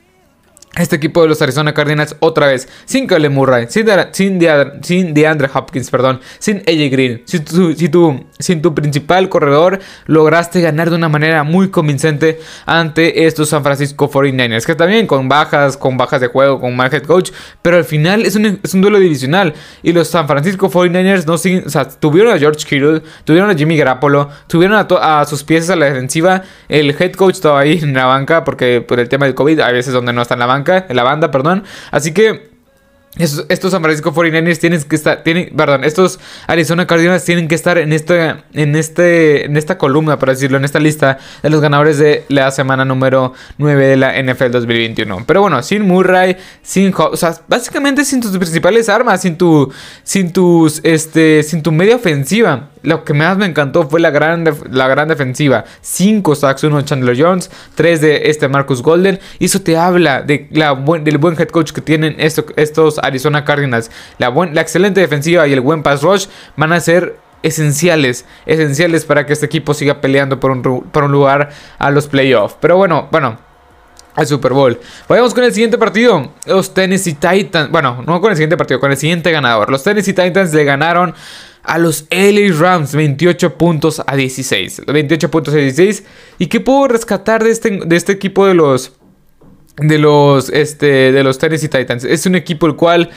Este 0.76 0.96
equipo 0.96 1.22
de 1.22 1.28
los 1.28 1.40
Arizona 1.40 1.72
Cardinals 1.72 2.16
otra 2.20 2.48
vez, 2.48 2.68
sin 2.86 3.08
Kyle 3.08 3.30
Murray, 3.30 3.68
sin, 3.70 3.86
sin, 4.12 5.14
DeAndre 5.14 5.48
Hopkins, 5.54 5.92
perdón, 5.92 6.20
sin 6.40 6.64
AJ 6.68 6.90
Green, 6.90 7.22
sin 7.26 7.46
tu, 7.46 7.76
sin, 7.76 7.92
tu, 7.92 8.26
sin 8.40 8.60
tu 8.60 8.74
principal 8.74 9.30
corredor, 9.30 9.80
lograste 10.08 10.62
ganar 10.62 10.90
de 10.90 10.96
una 10.96 11.10
manera 11.10 11.44
muy 11.44 11.70
convincente 11.70 12.40
ante 12.66 13.28
estos 13.28 13.50
San 13.50 13.62
Francisco 13.62 14.10
49ers, 14.10 14.66
que 14.66 14.74
también 14.74 15.06
con 15.06 15.30
bajas, 15.30 15.78
con 15.78 15.96
bajas 15.96 16.22
de 16.22 16.28
juego, 16.28 16.60
con 16.60 16.76
mal 16.76 16.92
head 16.92 17.04
coach, 17.04 17.30
pero 17.62 17.78
al 17.78 17.86
final 17.86 18.26
es 18.26 18.36
un, 18.36 18.60
es 18.64 18.74
un 18.74 18.82
duelo 18.82 18.98
divisional. 18.98 19.54
Y 19.84 19.94
los 19.94 20.08
San 20.08 20.28
Francisco 20.28 20.72
49ers 20.72 21.28
no 21.28 21.38
siguen, 21.38 21.66
o 21.68 21.70
sea, 21.70 21.88
tuvieron 21.88 22.34
a 22.34 22.40
George 22.40 22.66
Kittle, 22.68 23.04
tuvieron 23.26 23.52
a 23.52 23.54
Jimmy 23.54 23.78
Garoppolo, 23.78 24.28
tuvieron 24.48 24.76
a, 24.76 25.20
a 25.20 25.26
sus 25.26 25.44
piezas 25.44 25.70
a 25.70 25.76
la 25.76 25.86
defensiva, 25.86 26.42
el 26.68 26.96
head 27.00 27.12
coach 27.12 27.36
estaba 27.36 27.60
ahí 27.60 27.78
en 27.80 27.94
la 27.94 28.06
banca 28.06 28.44
porque 28.44 28.82
por 28.82 29.00
el 29.00 29.08
tema 29.08 29.28
del 29.28 29.36
COVID 29.36 29.60
hay 29.60 29.74
veces 29.74 29.94
donde 29.94 30.14
no 30.14 30.24
está 30.24 30.34
en 30.34 30.40
la 30.40 30.48
banca 30.48 30.63
en 30.68 30.96
la 30.96 31.04
banda, 31.04 31.32
perdón. 31.32 31.64
Así 31.92 32.14
que 32.14 32.53
estos, 33.18 33.72
San 33.72 33.84
Francisco 33.84 34.12
49ers 34.12 34.58
tienen 34.58 34.82
que 34.82 34.96
estar, 34.96 35.22
tienen, 35.22 35.56
perdón, 35.56 35.84
estos 35.84 36.20
Arizona 36.48 36.88
Cardinals 36.88 37.24
tienen 37.24 37.48
que 37.48 37.54
estar 37.54 37.78
en 37.78 37.94
este, 37.94 38.36
en 38.54 38.76
este, 38.76 39.46
en 39.46 39.56
esta 39.56 39.78
columna, 39.78 40.18
por 40.18 40.30
decirlo, 40.30 40.58
en 40.58 40.66
esta 40.66 40.80
lista 40.80 41.20
de 41.44 41.50
los 41.52 41.62
ganadores 41.62 42.00
de 42.00 42.26
la 42.30 42.50
semana 42.50 42.86
número 42.86 43.34
9 43.60 43.86
de 43.86 43.98
la 43.98 44.20
NFL 44.20 44.50
2021. 44.52 45.26
Pero 45.28 45.42
bueno, 45.42 45.62
sin 45.62 45.84
Murray, 45.84 46.38
sin, 46.64 46.92
o 46.98 47.16
sea, 47.16 47.36
básicamente 47.48 48.04
sin 48.04 48.20
tus 48.20 48.36
principales 48.36 48.90
armas, 48.90 49.22
sin 49.22 49.38
tu, 49.38 49.72
sin 50.04 50.34
tus, 50.34 50.82
este, 50.84 51.44
sin 51.44 51.62
tu 51.62 51.72
media 51.72 51.96
ofensiva. 51.96 52.70
Lo 52.82 53.06
que 53.06 53.14
más 53.14 53.38
me 53.38 53.46
encantó 53.46 53.88
fue 53.88 54.02
la 54.02 54.10
gran, 54.10 54.44
la 54.72 54.88
gran 54.88 55.08
defensiva. 55.08 55.64
5 55.82 56.36
sacks, 56.36 56.64
1 56.64 56.82
Chandler 56.82 57.16
Jones, 57.18 57.50
3 57.76 58.02
de 58.02 58.22
este 58.30 58.50
Marcus 58.50 58.82
Golden. 58.82 59.20
Y 59.40 59.46
eso 59.46 59.62
te 59.62 59.78
habla 59.78 60.22
de 60.22 60.48
la 60.52 60.76
del 60.76 61.18
buen 61.18 61.40
head 61.40 61.48
coach 61.48 61.72
que 61.72 61.80
tienen 61.80 62.18
estos 62.18 63.00
Arizona 63.06 63.46
Cardinals. 63.46 63.92
La, 64.18 64.30
la 64.30 64.62
excelente 64.62 65.02
defensiva 65.02 65.48
y 65.48 65.54
el 65.54 65.62
buen 65.62 65.84
pass 65.84 66.02
rush 66.02 66.28
van 66.56 66.74
a 66.74 66.80
ser 66.80 67.18
esenciales, 67.44 68.26
esenciales 68.46 69.06
para 69.06 69.26
que 69.26 69.34
este 69.34 69.46
equipo 69.46 69.74
siga 69.74 70.02
peleando 70.02 70.40
por 70.40 70.52
un, 70.52 71.12
lugar 71.12 71.50
a 71.78 71.92
los 71.92 72.08
playoffs. 72.08 72.58
Pero 72.60 72.78
bueno, 72.78 73.10
bueno, 73.12 73.38
al 74.16 74.26
Super 74.26 74.54
Bowl. 74.54 74.80
Vayamos 75.08 75.34
con 75.34 75.44
el 75.44 75.54
siguiente 75.54 75.78
partido. 75.78 76.34
Los 76.46 76.74
Tennessee 76.74 77.14
Titans. 77.14 77.70
Bueno, 77.70 78.04
no 78.08 78.22
con 78.22 78.32
el 78.32 78.38
siguiente 78.38 78.58
partido, 78.58 78.80
con 78.80 78.92
el 78.92 78.98
siguiente 78.98 79.32
ganador. 79.32 79.70
Los 79.70 79.84
Tennessee 79.84 80.14
Titans 80.14 80.54
le 80.54 80.64
ganaron 80.64 81.14
a 81.64 81.78
los 81.78 82.08
LA 82.10 82.54
Rams 82.58 82.96
28 82.96 83.58
puntos 83.58 84.02
a 84.06 84.16
16. 84.16 84.84
28 84.88 85.32
puntos 85.32 85.54
a 85.54 85.58
16. 85.58 86.04
¿Y 86.40 86.48
qué 86.48 86.60
puedo 86.60 86.88
rescatar 86.88 87.44
de 87.44 87.52
este, 87.52 87.70
de 87.86 87.96
este 87.96 88.14
equipo 88.14 88.48
de 88.48 88.54
los. 88.54 88.94
De 89.78 89.98
los, 89.98 90.50
este, 90.50 91.12
de 91.12 91.24
los 91.24 91.40
Tennessee 91.40 91.68
Titans? 91.68 92.04
Es 92.04 92.26
un 92.26 92.36
equipo 92.36 92.68
el 92.68 92.76
cual 92.76 93.10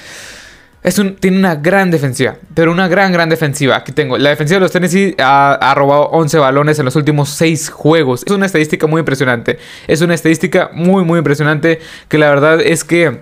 es 0.86 1.00
un, 1.00 1.16
tiene 1.16 1.36
una 1.36 1.56
gran 1.56 1.90
defensiva, 1.90 2.36
pero 2.54 2.70
una 2.70 2.86
gran, 2.86 3.10
gran 3.12 3.28
defensiva. 3.28 3.74
Aquí 3.74 3.90
tengo, 3.90 4.18
la 4.18 4.30
defensiva 4.30 4.58
de 4.58 4.60
los 4.60 4.70
Tennessee 4.70 5.16
ha, 5.18 5.74
robado 5.74 6.10
11 6.10 6.38
balones 6.38 6.78
en 6.78 6.84
los 6.84 6.94
últimos 6.94 7.28
6 7.30 7.70
juegos. 7.70 8.22
Es 8.24 8.30
una 8.30 8.46
estadística 8.46 8.86
muy 8.86 9.00
impresionante. 9.00 9.58
Es 9.88 10.00
una 10.00 10.14
estadística 10.14 10.70
muy, 10.72 11.04
muy 11.04 11.18
impresionante 11.18 11.80
que 12.08 12.18
la 12.18 12.28
verdad 12.28 12.60
es 12.60 12.84
que... 12.84 13.20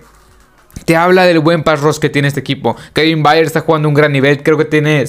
Te 0.83 0.95
habla 0.95 1.23
del 1.23 1.39
buen 1.39 1.63
pass 1.63 1.79
rush 1.79 1.97
que 1.97 2.09
tiene 2.09 2.27
este 2.27 2.41
equipo. 2.41 2.75
Kevin 2.93 3.23
Bayer 3.23 3.45
está 3.45 3.61
jugando 3.61 3.87
un 3.87 3.95
gran 3.95 4.11
nivel. 4.11 4.43
Creo 4.43 4.57
que 4.57 4.65
tiene 4.65 5.05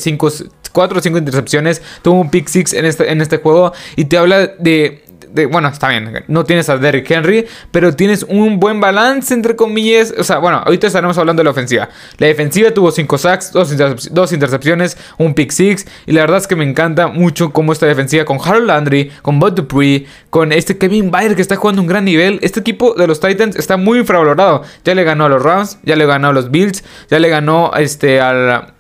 4 0.73 0.99
o 0.99 1.03
5 1.03 1.19
intercepciones. 1.19 1.83
Tuvo 2.03 2.21
un 2.21 2.31
pick 2.31 2.47
6 2.47 2.73
en 2.75 2.85
este, 2.85 3.11
en 3.11 3.21
este 3.21 3.39
juego. 3.39 3.73
Y 3.97 4.05
te 4.05 4.17
habla 4.17 4.47
de, 4.47 5.03
bueno, 5.51 5.69
está 5.69 5.89
bien, 5.89 6.25
no 6.29 6.45
tienes 6.45 6.69
a 6.69 6.79
Derrick 6.79 7.11
Henry, 7.11 7.47
pero 7.71 7.95
tienes 7.95 8.25
un 8.29 8.59
buen 8.61 8.81
balance 8.81 9.33
entre 9.35 9.57
comillas. 9.57 10.15
O 10.19 10.25
sea, 10.25 10.39
bueno, 10.39 10.59
ahorita 10.65 10.87
estaremos 10.87 11.19
hablando 11.19 11.41
de 11.41 11.45
la 11.45 11.51
ofensiva. 11.51 11.89
La 12.19 12.27
defensiva 12.27 12.71
tuvo 12.71 12.91
5 12.91 13.19
sacks, 13.19 13.53
2 13.53 14.33
intercepciones, 14.33 14.97
un 15.19 15.35
pick 15.35 15.51
6. 15.51 15.87
Y 16.07 16.13
la 16.13 16.23
verdad 16.23 16.39
es 16.39 16.47
que 16.47 16.57
me 16.57 16.65
encanta 16.65 17.09
mucho 17.09 17.53
cómo 17.53 17.73
esta 17.73 17.87
defensiva 17.87 18.25
con 18.25 18.39
Harold 18.43 18.67
Landry, 18.67 19.11
con 19.23 19.39
Bud 19.39 19.53
Dupree, 19.53 20.07
con 20.31 20.53
este 20.53 20.79
Kevin 20.79 21.11
Bayer 21.11 21.35
que 21.35 21.43
está 21.43 21.57
jugando 21.57 21.83
un 21.83 21.89
gran 21.89 22.05
nivel. 22.05 22.39
Este 22.43 22.61
equipo 22.61 22.95
de 22.95 23.07
los 23.07 23.21
Titans 23.21 23.57
está 23.57 23.77
muy 23.77 23.99
infravalorado. 23.99 24.63
Ya 24.85 24.95
le 24.95 25.05
ganó 25.05 25.27
a 25.27 25.29
los 25.29 25.43
Rams, 25.43 25.79
ya 25.83 25.97
le 25.97 26.07
ganó 26.07 26.29
a 26.29 26.33
los 26.33 26.51
Bills, 26.51 26.85
ya 27.11 27.19
le 27.19 27.29
ganó 27.29 27.73
este, 27.77 28.21
al 28.21 28.76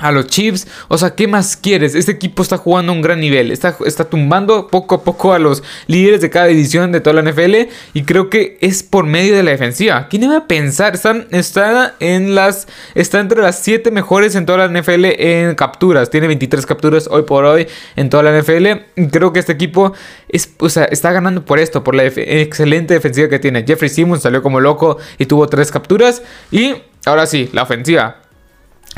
a 0.00 0.12
los 0.12 0.26
Chiefs. 0.26 0.66
O 0.88 0.98
sea, 0.98 1.14
¿qué 1.14 1.28
más 1.28 1.56
quieres? 1.56 1.94
Este 1.94 2.12
equipo 2.12 2.42
está 2.42 2.56
jugando 2.56 2.92
a 2.92 2.94
un 2.94 3.02
gran 3.02 3.20
nivel. 3.20 3.50
Está, 3.50 3.76
está 3.86 4.04
tumbando 4.04 4.68
poco 4.68 4.94
a 4.94 5.04
poco 5.04 5.32
a 5.32 5.38
los 5.38 5.62
líderes 5.86 6.20
de 6.20 6.30
cada 6.30 6.46
división 6.46 6.92
de 6.92 7.00
toda 7.00 7.22
la 7.22 7.30
NFL. 7.30 7.70
Y 7.94 8.02
creo 8.04 8.30
que 8.30 8.58
es 8.60 8.82
por 8.82 9.06
medio 9.06 9.36
de 9.36 9.42
la 9.42 9.50
defensiva. 9.50 10.08
¿Quién 10.08 10.24
iba 10.24 10.36
a 10.36 10.46
pensar? 10.46 10.94
Están, 10.94 11.26
está, 11.30 11.94
en 12.00 12.34
las, 12.34 12.68
está 12.94 13.20
entre 13.20 13.42
las 13.42 13.58
7 13.60 13.90
mejores 13.90 14.34
en 14.34 14.46
toda 14.46 14.66
la 14.66 14.80
NFL 14.80 15.04
en 15.04 15.54
capturas. 15.54 16.10
Tiene 16.10 16.26
23 16.26 16.66
capturas 16.66 17.08
hoy 17.10 17.22
por 17.22 17.44
hoy 17.44 17.66
en 17.96 18.10
toda 18.10 18.22
la 18.22 18.38
NFL. 18.38 18.66
Y 18.96 19.08
creo 19.08 19.32
que 19.32 19.40
este 19.40 19.52
equipo 19.52 19.92
es, 20.28 20.54
o 20.58 20.68
sea, 20.68 20.84
está 20.84 21.12
ganando 21.12 21.44
por 21.44 21.58
esto, 21.58 21.84
por 21.84 21.94
la 21.94 22.04
excelente 22.04 22.94
defensiva 22.94 23.28
que 23.28 23.38
tiene. 23.38 23.64
Jeffrey 23.66 23.90
Simmons 23.90 24.22
salió 24.22 24.42
como 24.42 24.60
loco 24.60 24.98
y 25.18 25.26
tuvo 25.26 25.46
3 25.46 25.70
capturas. 25.70 26.22
Y 26.50 26.74
ahora 27.04 27.26
sí, 27.26 27.48
la 27.52 27.62
ofensiva. 27.62 28.29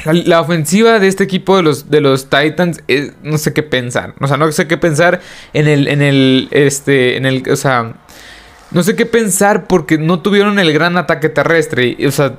La, 0.05 0.41
ofensiva 0.41 0.99
de 0.99 1.07
este 1.07 1.23
equipo 1.23 1.57
de 1.57 1.63
los, 1.63 1.91
de 1.91 2.01
los 2.01 2.29
Titans 2.29 2.83
no 3.23 3.39
sé 3.39 3.53
qué 3.53 3.63
pensar. 3.63 4.15
O 4.21 4.27
sea, 4.27 4.37
no 4.37 4.51
sé 4.51 4.67
qué 4.67 4.77
pensar 4.77 5.21
en 5.53 5.69
el, 5.69 5.87
en 5.87 6.03
el, 6.03 6.49
este, 6.51 7.17
en 7.17 7.27
el, 7.27 7.45
o 7.49 7.57
sea, 7.57 7.95
no 8.73 8.83
sé 8.83 8.97
qué 8.97 9.07
pensar 9.07 9.67
porque 9.67 9.99
no 9.99 10.21
tuvieron 10.21 10.59
el 10.59 10.73
gran 10.73 10.97
ataque 10.97 11.29
terrestre. 11.29 11.97
O 12.07 12.11
sea, 12.11 12.37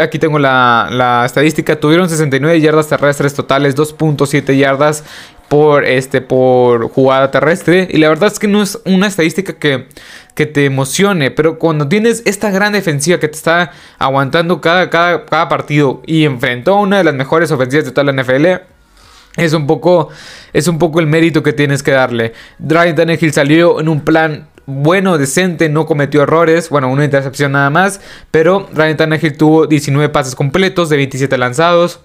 aquí 0.00 0.18
tengo 0.18 0.38
la, 0.38 0.88
la 0.90 1.24
estadística. 1.24 1.80
Tuvieron 1.80 2.08
69 2.08 2.60
yardas 2.60 2.88
terrestres 2.88 3.34
totales, 3.34 3.76
2.7 3.76 4.56
yardas 4.56 5.02
por, 5.50 5.84
este, 5.84 6.20
por 6.20 6.90
jugada 6.90 7.32
terrestre. 7.32 7.88
Y 7.90 7.98
la 7.98 8.08
verdad 8.08 8.30
es 8.32 8.38
que 8.38 8.46
no 8.46 8.62
es 8.62 8.78
una 8.84 9.08
estadística 9.08 9.54
que, 9.54 9.88
que 10.36 10.46
te 10.46 10.64
emocione. 10.64 11.32
Pero 11.32 11.58
cuando 11.58 11.88
tienes 11.88 12.22
esta 12.24 12.52
gran 12.52 12.72
defensiva 12.72 13.18
que 13.18 13.26
te 13.26 13.36
está 13.36 13.72
aguantando 13.98 14.60
cada, 14.60 14.90
cada, 14.90 15.26
cada 15.26 15.48
partido 15.48 16.02
y 16.06 16.24
enfrentó 16.24 16.74
a 16.74 16.80
una 16.82 16.98
de 16.98 17.04
las 17.04 17.14
mejores 17.14 17.50
ofensivas 17.50 17.84
de 17.84 17.90
toda 17.90 18.12
la 18.12 18.22
NFL. 18.22 18.46
Es 19.36 19.52
un 19.52 19.66
poco, 19.66 20.10
es 20.52 20.68
un 20.68 20.78
poco 20.78 21.00
el 21.00 21.08
mérito 21.08 21.42
que 21.42 21.52
tienes 21.52 21.82
que 21.82 21.90
darle. 21.90 22.32
Ryan 22.60 22.94
Tannehill 22.94 23.32
salió 23.32 23.80
en 23.80 23.88
un 23.88 24.02
plan 24.02 24.46
bueno, 24.66 25.18
decente, 25.18 25.68
no 25.68 25.84
cometió 25.84 26.22
errores, 26.22 26.70
bueno, 26.70 26.92
una 26.92 27.04
intercepción 27.04 27.50
nada 27.50 27.70
más, 27.70 28.00
pero 28.30 28.68
Ryan 28.72 28.96
Tannehill 28.96 29.36
tuvo 29.36 29.66
19 29.66 30.10
pases 30.10 30.36
completos 30.36 30.88
de 30.90 30.96
27 30.96 31.36
lanzados, 31.38 32.02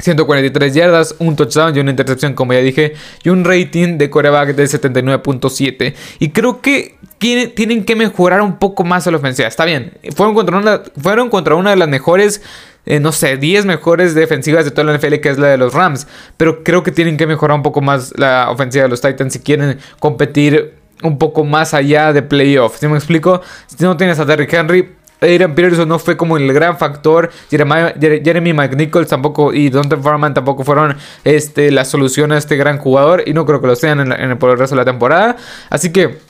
143 0.00 0.74
yardas, 0.74 1.14
un 1.18 1.36
touchdown 1.36 1.76
y 1.76 1.80
una 1.80 1.90
intercepción, 1.90 2.34
como 2.34 2.52
ya 2.52 2.60
dije, 2.60 2.94
y 3.22 3.28
un 3.28 3.44
rating 3.44 3.98
de 3.98 4.10
coreback 4.10 4.54
de 4.54 4.64
79.7. 4.64 5.94
Y 6.18 6.30
creo 6.30 6.60
que 6.60 6.96
tienen 7.18 7.84
que 7.84 7.96
mejorar 7.96 8.40
un 8.40 8.58
poco 8.58 8.82
más 8.84 9.06
la 9.06 9.16
ofensiva. 9.16 9.46
Está 9.46 9.64
bien, 9.64 9.92
fueron 10.16 10.34
contra 10.34 10.56
una, 10.56 10.82
fueron 11.00 11.28
contra 11.28 11.54
una 11.54 11.70
de 11.70 11.76
las 11.76 11.88
mejores, 11.88 12.42
eh, 12.86 12.98
no 12.98 13.12
sé, 13.12 13.36
10 13.36 13.66
mejores 13.66 14.14
defensivas 14.14 14.64
de 14.64 14.70
toda 14.70 14.84
la 14.84 14.96
NFL, 14.96 15.16
que 15.16 15.28
es 15.28 15.38
la 15.38 15.48
de 15.48 15.58
los 15.58 15.74
Rams. 15.74 16.06
Pero 16.36 16.64
creo 16.64 16.82
que 16.82 16.92
tienen 16.92 17.16
que 17.16 17.26
mejorar 17.26 17.56
un 17.56 17.62
poco 17.62 17.82
más 17.82 18.12
la 18.16 18.50
ofensiva 18.50 18.84
de 18.84 18.88
los 18.88 19.00
Titans 19.00 19.34
si 19.34 19.40
quieren 19.40 19.78
competir 19.98 20.80
un 21.02 21.18
poco 21.18 21.44
más 21.44 21.74
allá 21.74 22.12
de 22.12 22.22
playoffs. 22.22 22.78
¿Sí 22.80 22.88
me 22.88 22.96
explico? 22.96 23.42
Si 23.66 23.82
no 23.84 23.96
tienes 23.96 24.18
a 24.18 24.24
Derrick 24.24 24.52
Henry, 24.52 24.90
Adrian 25.20 25.54
Peterson 25.54 25.88
no 25.88 25.98
fue 25.98 26.16
como 26.16 26.36
el 26.36 26.52
gran 26.52 26.78
factor. 26.78 27.30
Jeremy 27.50 28.52
McNichols 28.52 29.08
tampoco 29.08 29.52
y 29.52 29.70
Dante 29.70 29.96
Farman 29.96 30.34
tampoco 30.34 30.64
fueron 30.64 30.96
este, 31.24 31.70
la 31.70 31.84
solución 31.84 32.32
a 32.32 32.38
este 32.38 32.56
gran 32.56 32.78
jugador. 32.78 33.22
Y 33.26 33.32
no 33.32 33.44
creo 33.46 33.60
que 33.60 33.66
lo 33.66 33.76
sean 33.76 34.00
en, 34.00 34.12
en, 34.12 34.38
por 34.38 34.50
el 34.50 34.58
resto 34.58 34.74
de 34.74 34.80
la 34.80 34.84
temporada. 34.84 35.36
Así 35.68 35.92
que 35.92 36.29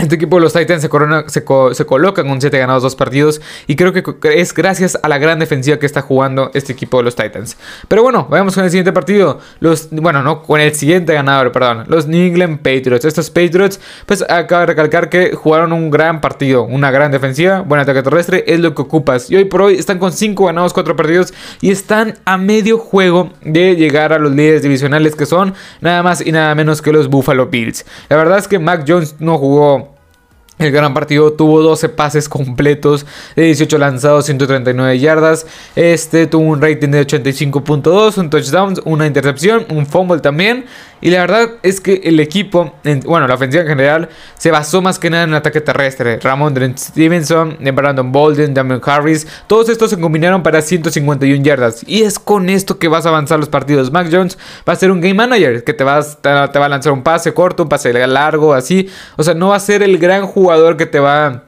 este 0.00 0.14
equipo 0.14 0.36
de 0.36 0.42
los 0.42 0.52
Titans 0.52 0.82
se, 0.82 0.88
corona, 0.88 1.24
se, 1.28 1.44
coloca 1.44 2.24
con 2.24 2.40
7 2.40 2.58
ganados, 2.58 2.82
2 2.82 2.96
partidos. 2.96 3.40
Y 3.66 3.76
creo 3.76 3.92
que 3.92 4.04
es 4.34 4.54
gracias 4.54 4.98
a 5.02 5.08
la 5.08 5.18
gran 5.18 5.38
defensiva 5.38 5.78
que 5.78 5.86
está 5.86 6.00
jugando 6.00 6.50
este 6.54 6.72
equipo 6.72 6.98
de 6.98 7.04
los 7.04 7.16
Titans. 7.16 7.56
Pero 7.88 8.02
bueno, 8.02 8.26
vayamos 8.30 8.54
con 8.54 8.64
el 8.64 8.70
siguiente 8.70 8.92
partido. 8.92 9.40
Los, 9.60 9.90
bueno, 9.90 10.22
no, 10.22 10.42
con 10.42 10.60
el 10.60 10.74
siguiente 10.74 11.12
ganador, 11.12 11.52
perdón. 11.52 11.84
Los 11.88 12.06
New 12.06 12.20
England 12.20 12.58
Patriots. 12.58 13.04
Estos 13.04 13.30
Patriots, 13.30 13.80
pues 14.06 14.22
acaba 14.22 14.62
de 14.62 14.66
recalcar 14.66 15.08
que 15.10 15.34
jugaron 15.34 15.72
un 15.72 15.90
gran 15.90 16.20
partido. 16.20 16.64
Una 16.64 16.90
gran 16.90 17.10
defensiva, 17.10 17.60
buen 17.60 17.80
ataque 17.80 18.02
terrestre, 18.02 18.44
es 18.46 18.60
lo 18.60 18.74
que 18.74 18.82
ocupas. 18.82 19.30
Y 19.30 19.36
hoy 19.36 19.44
por 19.44 19.62
hoy 19.62 19.74
están 19.74 19.98
con 19.98 20.12
5 20.12 20.46
ganados, 20.46 20.72
4 20.72 20.96
perdidos. 20.96 21.34
Y 21.60 21.70
están 21.70 22.14
a 22.24 22.38
medio 22.38 22.78
juego 22.78 23.30
de 23.42 23.76
llegar 23.76 24.12
a 24.12 24.18
los 24.18 24.32
líderes 24.32 24.62
divisionales 24.62 25.14
que 25.14 25.26
son 25.26 25.54
nada 25.80 26.02
más 26.02 26.24
y 26.24 26.32
nada 26.32 26.54
menos 26.54 26.80
que 26.80 26.92
los 26.92 27.08
Buffalo 27.08 27.46
Bills. 27.46 27.84
La 28.08 28.16
verdad 28.16 28.38
es 28.38 28.48
que 28.48 28.58
Mac 28.58 28.84
Jones 28.86 29.16
no 29.18 29.38
jugó 29.38 29.89
el 30.60 30.70
gran 30.70 30.94
partido 30.94 31.32
tuvo 31.32 31.62
12 31.62 31.88
pases 31.88 32.28
completos 32.28 33.06
de 33.34 33.44
18 33.44 33.78
lanzados, 33.78 34.26
139 34.26 34.98
yardas. 34.98 35.46
Este 35.74 36.26
tuvo 36.26 36.44
un 36.44 36.60
rating 36.60 36.88
de 36.90 37.06
85.2, 37.06 38.18
un 38.18 38.30
touchdown, 38.30 38.74
una 38.84 39.06
intercepción, 39.06 39.66
un 39.70 39.86
fumble 39.86 40.20
también. 40.20 40.66
Y 41.02 41.08
la 41.08 41.20
verdad 41.20 41.52
es 41.62 41.80
que 41.80 42.02
el 42.04 42.20
equipo, 42.20 42.74
bueno, 43.06 43.26
la 43.26 43.34
ofensiva 43.34 43.62
en 43.62 43.68
general, 43.68 44.10
se 44.36 44.50
basó 44.50 44.82
más 44.82 44.98
que 44.98 45.08
nada 45.08 45.24
en 45.24 45.30
el 45.30 45.36
ataque 45.36 45.62
terrestre. 45.62 46.20
Ramon 46.20 46.54
Stevenson, 46.76 47.56
Brandon 47.74 48.12
Bolden, 48.12 48.52
Damian 48.52 48.82
Harris, 48.84 49.26
todos 49.46 49.70
estos 49.70 49.88
se 49.88 49.98
combinaron 49.98 50.42
para 50.42 50.60
151 50.60 51.42
yardas. 51.42 51.82
Y 51.86 52.02
es 52.02 52.18
con 52.18 52.50
esto 52.50 52.78
que 52.78 52.88
vas 52.88 53.06
a 53.06 53.08
avanzar 53.08 53.38
los 53.38 53.48
partidos. 53.48 53.90
Mac 53.90 54.08
Jones 54.12 54.36
va 54.68 54.74
a 54.74 54.76
ser 54.76 54.90
un 54.90 55.00
game 55.00 55.14
manager 55.14 55.64
que 55.64 55.72
te 55.72 55.84
va 55.84 56.00
a 56.00 56.68
lanzar 56.68 56.92
un 56.92 57.02
pase 57.02 57.32
corto, 57.32 57.62
un 57.62 57.70
pase 57.70 57.94
largo, 58.06 58.52
así. 58.52 58.90
O 59.16 59.22
sea, 59.22 59.32
no 59.32 59.48
va 59.48 59.56
a 59.56 59.60
ser 59.60 59.82
el 59.82 59.96
gran 59.96 60.26
jugador 60.26 60.49
que 60.76 60.86
te 60.86 61.00
va... 61.00 61.44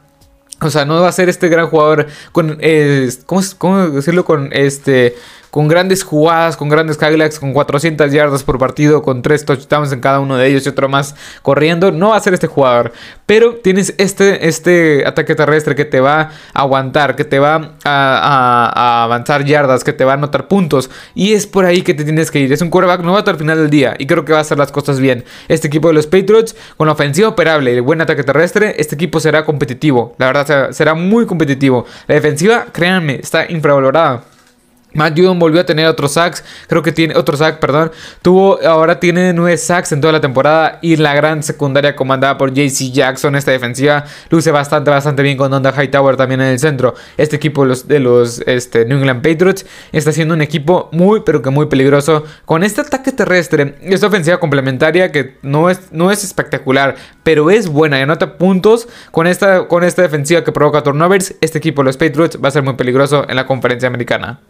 O 0.60 0.70
sea, 0.70 0.84
no 0.84 1.00
va 1.00 1.08
a 1.08 1.12
ser 1.12 1.28
este 1.28 1.48
gran 1.48 1.66
jugador 1.66 2.06
con... 2.30 2.58
Eh, 2.60 3.10
¿cómo, 3.26 3.42
¿Cómo 3.58 3.88
decirlo? 3.90 4.24
Con 4.24 4.50
este 4.52 5.16
con 5.52 5.68
grandes 5.68 6.02
jugadas, 6.02 6.56
con 6.56 6.70
grandes 6.70 6.96
Cadillacs, 6.96 7.38
con 7.38 7.52
400 7.52 8.10
yardas 8.10 8.42
por 8.42 8.58
partido, 8.58 9.02
con 9.02 9.20
3 9.20 9.44
touchdowns 9.44 9.92
en 9.92 10.00
cada 10.00 10.18
uno 10.18 10.38
de 10.38 10.48
ellos 10.48 10.64
y 10.64 10.70
otro 10.70 10.88
más 10.88 11.14
corriendo. 11.42 11.92
No 11.92 12.08
va 12.08 12.16
a 12.16 12.20
ser 12.20 12.32
este 12.32 12.46
jugador, 12.46 12.90
pero 13.26 13.56
tienes 13.56 13.94
este, 13.98 14.48
este 14.48 15.06
ataque 15.06 15.34
terrestre 15.34 15.74
que 15.74 15.84
te 15.84 16.00
va 16.00 16.30
a 16.54 16.62
aguantar, 16.62 17.16
que 17.16 17.24
te 17.24 17.38
va 17.38 17.72
a, 17.84 19.02
avanzar 19.04 19.44
yardas, 19.44 19.84
que 19.84 19.92
te 19.92 20.06
va 20.06 20.12
a 20.12 20.14
anotar 20.14 20.48
puntos. 20.48 20.88
Y 21.14 21.34
es 21.34 21.46
por 21.46 21.66
ahí 21.66 21.82
que 21.82 21.92
te 21.92 22.04
tienes 22.04 22.30
que 22.30 22.40
ir. 22.40 22.50
Es 22.50 22.62
un 22.62 22.70
quarterback 22.70 23.02
novato 23.02 23.30
al 23.30 23.36
final 23.36 23.58
del 23.58 23.68
día 23.68 23.94
y 23.98 24.06
creo 24.06 24.24
que 24.24 24.32
va 24.32 24.38
a 24.38 24.42
hacer 24.42 24.56
las 24.56 24.72
cosas 24.72 25.00
bien. 25.00 25.22
Este 25.48 25.66
equipo 25.66 25.88
de 25.88 25.92
los 25.92 26.06
Patriots, 26.06 26.56
con 26.78 26.86
la 26.86 26.94
ofensiva 26.94 27.28
operable 27.28 27.72
y 27.72 27.74
el 27.74 27.82
buen 27.82 28.00
ataque 28.00 28.24
terrestre, 28.24 28.76
este 28.78 28.94
equipo 28.94 29.20
será 29.20 29.44
competitivo. 29.44 30.14
La 30.16 30.32
verdad, 30.32 30.70
será 30.70 30.94
muy 30.94 31.26
competitivo. 31.26 31.84
La 32.06 32.14
defensiva, 32.14 32.68
créanme, 32.72 33.16
está 33.16 33.44
infravalorada. 33.52 34.31
Matt 34.94 35.18
Judon 35.18 35.38
volvió 35.38 35.60
a 35.60 35.66
tener 35.66 35.86
otro 35.86 36.08
sacks, 36.08 36.44
creo 36.66 36.82
que 36.82 36.92
tiene 36.92 37.14
otro 37.16 37.36
sack, 37.36 37.58
perdón. 37.58 37.90
Tuvo, 38.22 38.58
ahora 38.64 39.00
tiene 39.00 39.32
nueve 39.32 39.56
sacks 39.56 39.92
en 39.92 40.00
toda 40.00 40.12
la 40.12 40.20
temporada 40.20 40.78
y 40.82 40.96
la 40.96 41.14
gran 41.14 41.42
secundaria 41.42 41.96
comandada 41.96 42.38
por 42.38 42.52
JC 42.52 42.92
Jackson, 42.92 43.36
esta 43.36 43.50
defensiva, 43.50 44.04
luce 44.30 44.50
bastante, 44.50 44.90
bastante 44.90 45.22
bien 45.22 45.36
con 45.36 45.50
Donda 45.50 45.72
Hightower 45.72 46.16
también 46.16 46.40
en 46.40 46.48
el 46.48 46.58
centro. 46.58 46.94
Este 47.16 47.36
equipo 47.36 47.66
de 47.66 48.00
los 48.00 48.42
este, 48.46 48.84
New 48.84 48.98
England 48.98 49.22
Patriots 49.22 49.66
está 49.92 50.12
siendo 50.12 50.34
un 50.34 50.42
equipo 50.42 50.88
muy, 50.92 51.22
pero 51.24 51.42
que 51.42 51.50
muy 51.50 51.66
peligroso. 51.66 52.24
Con 52.44 52.62
este 52.64 52.80
ataque 52.80 53.12
terrestre, 53.12 53.76
esta 53.82 54.06
ofensiva 54.06 54.38
complementaria 54.38 55.12
que 55.12 55.38
no 55.42 55.70
es, 55.70 55.92
no 55.92 56.10
es 56.10 56.24
espectacular, 56.24 56.96
pero 57.22 57.50
es 57.50 57.68
buena 57.68 57.98
y 57.98 58.02
anota 58.02 58.38
puntos 58.38 58.88
con 59.10 59.26
esta, 59.26 59.68
con 59.68 59.84
esta 59.84 60.02
defensiva 60.02 60.44
que 60.44 60.52
provoca 60.52 60.82
turnovers. 60.82 61.34
Este 61.40 61.58
equipo, 61.58 61.82
los 61.82 61.96
Patriots, 61.96 62.38
va 62.42 62.48
a 62.48 62.52
ser 62.52 62.62
muy 62.62 62.74
peligroso 62.74 63.26
en 63.28 63.36
la 63.36 63.46
conferencia 63.46 63.88
americana. 63.88 64.40